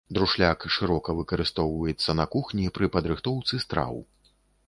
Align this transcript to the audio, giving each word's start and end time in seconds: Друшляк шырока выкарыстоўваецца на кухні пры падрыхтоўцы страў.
Друшляк 0.17 0.63
шырока 0.75 1.13
выкарыстоўваецца 1.17 2.17
на 2.21 2.25
кухні 2.35 2.65
пры 2.77 2.91
падрыхтоўцы 2.97 3.63
страў. 3.67 4.03